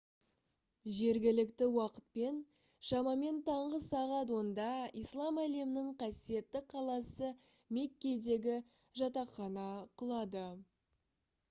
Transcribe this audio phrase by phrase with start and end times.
[0.99, 2.39] жергілікті уақытпен
[2.91, 4.71] шамамен таңғы сағат 10-да
[5.03, 7.31] ислам әлемінің қасиетті қаласы
[7.79, 8.59] меккедегі
[9.05, 9.71] жатақхана
[10.03, 10.45] құлады